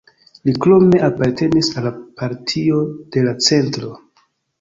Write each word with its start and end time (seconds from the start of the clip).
Li 0.47 0.53
krome 0.65 1.01
apartenis 1.07 1.69
al 1.81 1.85
la 1.87 1.91
Partio 2.21 2.79
de 3.17 3.25
la 3.27 3.35
Centro. 3.49 3.93